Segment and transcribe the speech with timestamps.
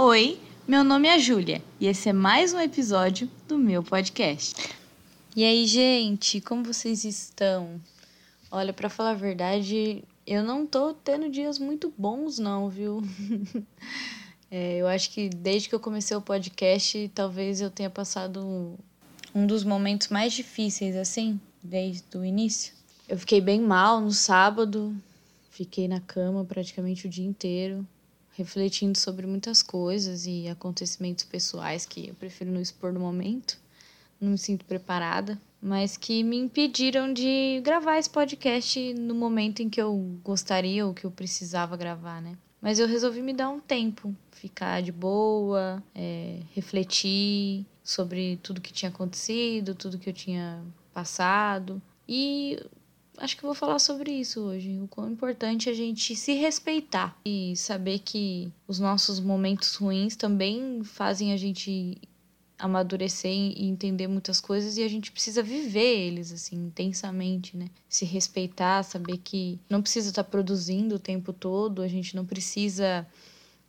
[0.00, 4.54] Oi, meu nome é Júlia e esse é mais um episódio do meu podcast.
[5.34, 7.80] E aí, gente, como vocês estão?
[8.48, 13.02] Olha, para falar a verdade, eu não tô tendo dias muito bons, não, viu?
[14.48, 18.78] é, eu acho que desde que eu comecei o podcast, talvez eu tenha passado
[19.34, 22.72] um dos momentos mais difíceis, assim, desde o início.
[23.08, 24.94] Eu fiquei bem mal no sábado,
[25.50, 27.84] fiquei na cama praticamente o dia inteiro
[28.38, 33.58] refletindo sobre muitas coisas e acontecimentos pessoais que eu prefiro não expor no momento,
[34.20, 39.68] não me sinto preparada, mas que me impediram de gravar esse podcast no momento em
[39.68, 39.92] que eu
[40.22, 42.38] gostaria ou que eu precisava gravar, né?
[42.60, 48.72] Mas eu resolvi me dar um tempo, ficar de boa, é, refletir sobre tudo que
[48.72, 51.82] tinha acontecido, tudo que eu tinha passado.
[52.08, 52.56] E
[53.18, 54.78] acho que vou falar sobre isso hoje.
[54.80, 60.16] O quão importante é a gente se respeitar e saber que os nossos momentos ruins
[60.16, 61.98] também fazem a gente
[62.58, 67.70] amadurecer e entender muitas coisas e a gente precisa viver eles assim intensamente, né?
[67.88, 72.26] Se respeitar, saber que não precisa estar tá produzindo o tempo todo, a gente não
[72.26, 73.14] precisa estar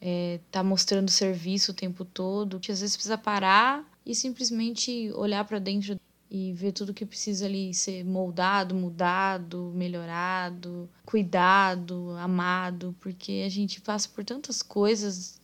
[0.00, 2.54] é, tá mostrando serviço o tempo todo.
[2.54, 5.96] Gente às vezes precisa parar e simplesmente olhar para dentro
[6.34, 13.82] e ver tudo que precisa ali ser moldado, mudado, melhorado, cuidado, amado, porque a gente
[13.82, 15.38] passa por tantas coisas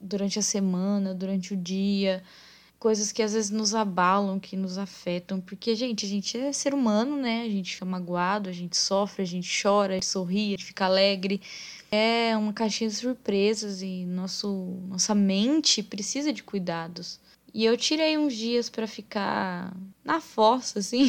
[0.00, 2.22] durante a semana, durante o dia,
[2.78, 6.72] coisas que às vezes nos abalam, que nos afetam, porque gente, a gente é ser
[6.72, 7.42] humano, né?
[7.42, 10.66] A gente fica magoado, a gente sofre, a gente chora, a gente sorri, a gente
[10.66, 11.40] fica alegre.
[11.90, 17.18] É uma caixinha de surpresas e nosso nossa mente precisa de cuidados.
[17.52, 21.08] E eu tirei uns dias para ficar na fossa, assim.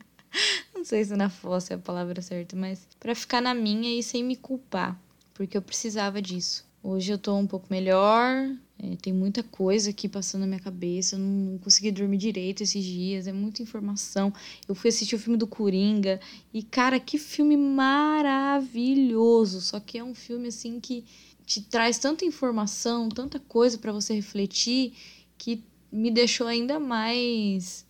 [0.74, 4.02] Não sei se na fossa é a palavra certa, mas para ficar na minha e
[4.02, 5.00] sem me culpar,
[5.34, 6.66] porque eu precisava disso.
[6.82, 11.16] Hoje eu tô um pouco melhor, é, tem muita coisa aqui passando na minha cabeça,
[11.16, 14.32] eu não consegui dormir direito esses dias, é muita informação.
[14.68, 16.20] Eu fui assistir o filme do Coringa
[16.54, 18.80] e, cara, que filme maravilhoso!
[19.60, 21.04] Só que é um filme assim que
[21.44, 24.92] te traz tanta informação, tanta coisa para você refletir
[25.38, 27.86] que me deixou ainda mais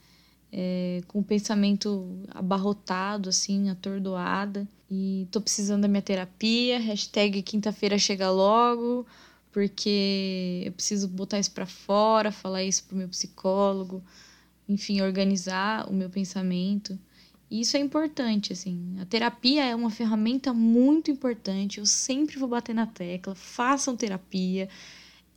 [0.52, 4.68] é, com o pensamento abarrotado, assim, atordoada.
[4.90, 6.78] E tô precisando da minha terapia.
[6.78, 9.06] Hashtag quinta-feira chega logo,
[9.52, 14.02] porque eu preciso botar isso para fora, falar isso pro meu psicólogo,
[14.68, 16.98] enfim, organizar o meu pensamento.
[17.50, 18.96] E isso é importante, assim.
[19.00, 21.78] A terapia é uma ferramenta muito importante.
[21.78, 23.34] Eu sempre vou bater na tecla.
[23.34, 24.68] Façam terapia.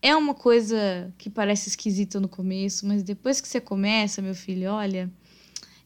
[0.01, 4.71] É uma coisa que parece esquisita no começo, mas depois que você começa, meu filho,
[4.71, 5.09] olha,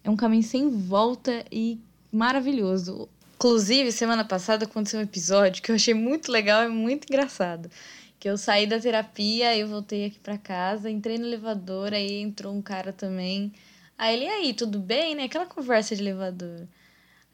[0.03, 1.80] é um caminho sem volta e
[2.12, 3.09] maravilhoso.
[3.36, 7.70] Inclusive, semana passada aconteceu um episódio que eu achei muito legal e muito engraçado.
[8.18, 12.56] Que eu saí da terapia, eu voltei aqui para casa, entrei no elevador, aí entrou
[12.56, 13.52] um cara também.
[13.97, 15.24] Aí ele, aí, tudo bem, né?
[15.24, 16.66] Aquela conversa de elevador.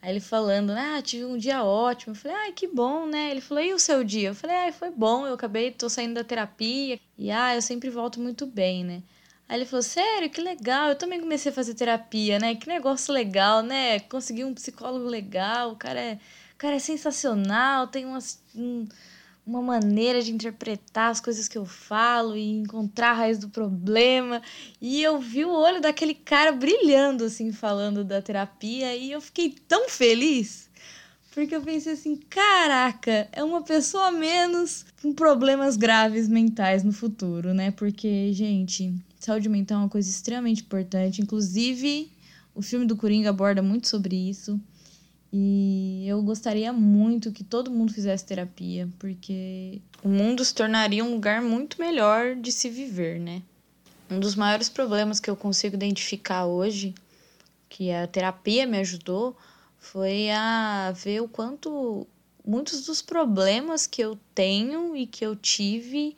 [0.02, 2.12] Aí ele falando, ah, tive um dia ótimo.
[2.12, 3.30] Eu falei, ai, que bom, né?
[3.30, 4.30] Ele falou, e o seu dia?
[4.30, 6.98] Eu falei, ai, foi bom, eu acabei, tô saindo da terapia.
[7.16, 9.02] E, ah, eu sempre volto muito bem, né?
[9.48, 12.56] Aí ele falou, sério, que legal, eu também comecei a fazer terapia, né?
[12.56, 14.00] Que negócio legal, né?
[14.00, 16.18] Consegui um psicólogo legal, o cara é,
[16.54, 18.42] o cara é sensacional, tem umas...
[18.56, 18.88] Um,
[19.44, 24.40] uma maneira de interpretar as coisas que eu falo e encontrar a raiz do problema.
[24.80, 29.50] E eu vi o olho daquele cara brilhando, assim, falando da terapia, e eu fiquei
[29.66, 30.70] tão feliz.
[31.32, 36.92] Porque eu pensei assim, caraca, é uma pessoa a menos com problemas graves mentais no
[36.92, 37.70] futuro, né?
[37.70, 41.22] Porque, gente, saúde mental é uma coisa extremamente importante.
[41.22, 42.12] Inclusive,
[42.54, 44.60] o filme do Coringa aborda muito sobre isso.
[45.32, 51.12] E eu gostaria muito que todo mundo fizesse terapia, porque o mundo se tornaria um
[51.12, 53.40] lugar muito melhor de se viver, né?
[54.10, 56.94] Um dos maiores problemas que eu consigo identificar hoje,
[57.66, 59.34] que a terapia me ajudou,
[59.78, 62.06] foi a ver o quanto
[62.44, 66.14] muitos dos problemas que eu tenho e que eu tive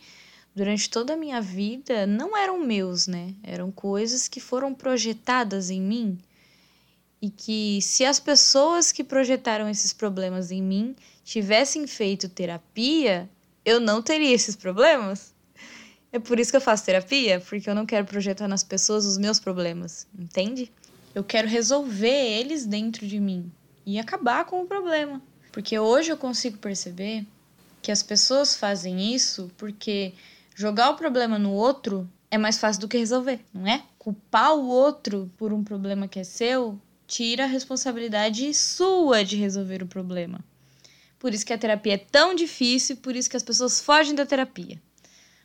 [0.56, 3.32] durante toda a minha vida não eram meus, né?
[3.44, 6.18] Eram coisas que foram projetadas em mim
[7.24, 10.94] e que se as pessoas que projetaram esses problemas em mim
[11.24, 13.30] tivessem feito terapia,
[13.64, 15.32] eu não teria esses problemas.
[16.12, 19.16] É por isso que eu faço terapia, porque eu não quero projetar nas pessoas os
[19.16, 20.70] meus problemas, entende?
[21.14, 23.50] Eu quero resolver eles dentro de mim
[23.86, 25.22] e acabar com o problema.
[25.50, 27.24] Porque hoje eu consigo perceber
[27.80, 30.12] que as pessoas fazem isso porque
[30.54, 33.82] jogar o problema no outro é mais fácil do que resolver, não é?
[33.98, 36.78] Culpar o outro por um problema que é seu
[37.14, 40.40] tira a responsabilidade sua de resolver o problema.
[41.16, 44.26] Por isso que a terapia é tão difícil, por isso que as pessoas fogem da
[44.26, 44.82] terapia.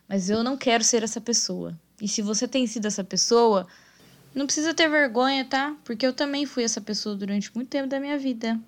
[0.08, 1.80] Mas eu não quero ser essa pessoa.
[2.02, 3.68] E se você tem sido essa pessoa,
[4.34, 5.78] não precisa ter vergonha, tá?
[5.84, 8.60] Porque eu também fui essa pessoa durante muito tempo da minha vida.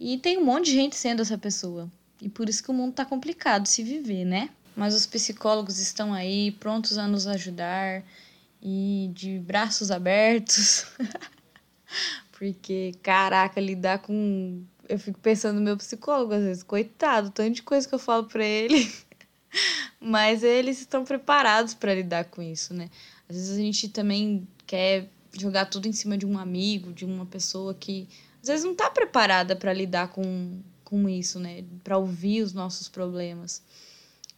[0.00, 1.92] E tem um monte de gente sendo essa pessoa.
[2.22, 4.48] E por isso que o mundo tá complicado se viver, né?
[4.74, 8.02] Mas os psicólogos estão aí, prontos a nos ajudar
[8.62, 10.86] e de braços abertos.
[12.32, 14.62] Porque, caraca, lidar com.
[14.88, 18.24] Eu fico pensando no meu psicólogo às vezes, coitado, tanto de coisa que eu falo
[18.24, 18.92] pra ele.
[20.00, 22.90] Mas eles estão preparados para lidar com isso, né?
[23.28, 25.08] Às vezes a gente também quer
[25.38, 28.08] jogar tudo em cima de um amigo, de uma pessoa que
[28.42, 31.64] às vezes não está preparada para lidar com, com isso, né?
[31.84, 33.62] Para ouvir os nossos problemas.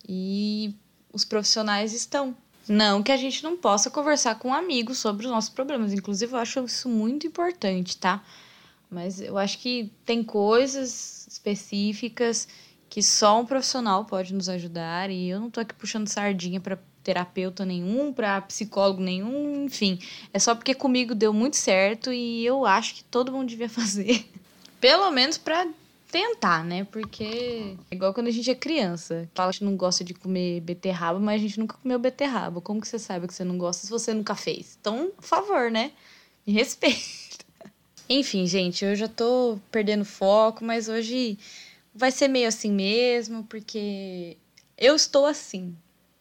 [0.07, 0.75] E
[1.13, 2.37] os profissionais estão.
[2.69, 5.93] Não que a gente não possa conversar com um amigo sobre os nossos problemas.
[5.93, 8.23] Inclusive, eu acho isso muito importante, tá?
[8.91, 12.49] Mas eu acho que tem coisas específicas
[12.89, 15.11] que só um profissional pode nos ajudar.
[15.11, 19.99] E eu não tô aqui puxando sardinha para terapeuta nenhum, para psicólogo nenhum, enfim.
[20.33, 24.27] É só porque comigo deu muito certo e eu acho que todo mundo devia fazer.
[24.81, 25.67] Pelo menos para
[26.15, 26.85] tentar, né?
[26.85, 29.29] Porque é igual quando a gente é criança.
[29.35, 32.61] Fala que não gosta de comer beterraba, mas a gente nunca comeu beterraba.
[32.61, 34.79] Como que você sabe que você não gosta se você nunca fez?
[34.81, 35.91] Então, por favor, né?
[36.47, 37.03] Me respeita.
[38.09, 41.37] Enfim, gente, eu já tô perdendo foco, mas hoje
[41.93, 44.37] vai ser meio assim mesmo, porque
[44.79, 45.77] eu estou assim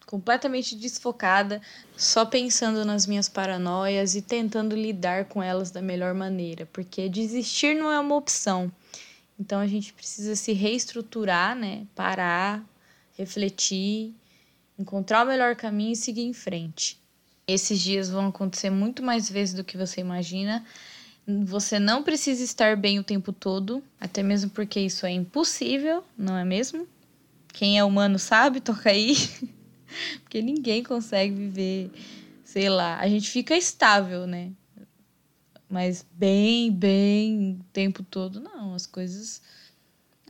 [0.06, 1.62] completamente desfocada,
[1.96, 7.76] só pensando nas minhas paranoias e tentando lidar com elas da melhor maneira, porque desistir
[7.76, 8.72] não é uma opção.
[9.38, 11.86] Então a gente precisa se reestruturar, né?
[11.94, 12.64] Parar,
[13.16, 14.14] refletir,
[14.78, 16.98] encontrar o melhor caminho e seguir em frente.
[17.46, 20.64] Esses dias vão acontecer muito mais vezes do que você imagina.
[21.26, 26.36] Você não precisa estar bem o tempo todo, até mesmo porque isso é impossível, não
[26.36, 26.86] é mesmo?
[27.52, 29.14] Quem é humano sabe, toca aí.
[30.22, 31.90] Porque ninguém consegue viver,
[32.44, 34.50] sei lá, a gente fica estável, né?
[35.74, 38.74] Mas bem, bem o tempo todo, não.
[38.74, 39.42] As coisas.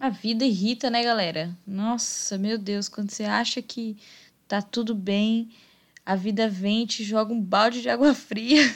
[0.00, 1.54] A vida irrita, né, galera?
[1.66, 3.94] Nossa, meu Deus, quando você acha que
[4.48, 5.50] tá tudo bem,
[6.04, 8.74] a vida vem te joga um balde de água fria.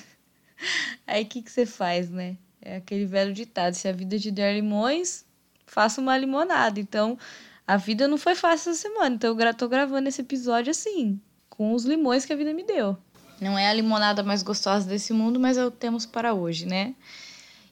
[1.06, 2.36] Aí o que, que você faz, né?
[2.60, 5.24] É aquele velho ditado: se a vida te der limões,
[5.64, 6.78] faça uma limonada.
[6.78, 7.16] Então,
[7.66, 11.18] a vida não foi fácil essa semana, então eu tô gravando esse episódio assim,
[11.48, 12.98] com os limões que a vida me deu.
[13.40, 16.66] Não é a limonada mais gostosa desse mundo, mas é o que temos para hoje,
[16.66, 16.94] né?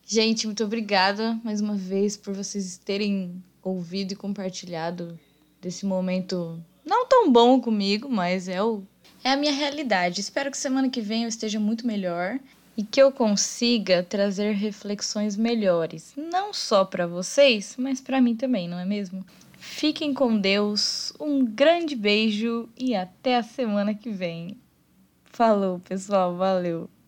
[0.07, 5.19] Gente, muito obrigada mais uma vez por vocês terem ouvido e compartilhado
[5.61, 8.85] desse momento não tão bom comigo, mas é o
[9.25, 10.21] é a minha realidade.
[10.21, 12.39] Espero que semana que vem eu esteja muito melhor
[12.77, 18.69] e que eu consiga trazer reflexões melhores, não só para vocês, mas para mim também,
[18.69, 19.27] não é mesmo?
[19.59, 24.57] Fiquem com Deus, um grande beijo e até a semana que vem.
[25.37, 26.89] Falou, pessoal, valeu!